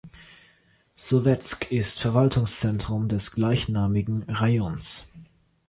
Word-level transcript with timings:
Sowetsk 0.95 1.71
ist 1.71 1.99
Verwaltungszentrum 2.01 3.07
des 3.07 3.33
gleichnamigen 3.33 4.23
Rajons. 4.23 5.07